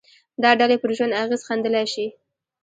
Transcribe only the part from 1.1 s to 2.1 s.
اغېز ښندلای شي